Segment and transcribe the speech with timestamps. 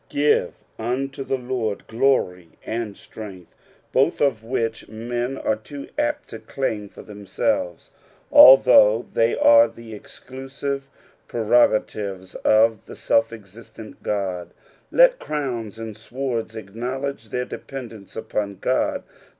[0.09, 3.53] "Oive URte the Lord glory and strength,"
[3.93, 7.91] both of which men are too apt to claim for them selves,
[8.31, 10.89] although the; are the exclusive
[11.27, 14.55] prerogatives of the scK exiatent Ood.
[14.91, 19.03] Let crowns and swords acknowledge their dependence upon God.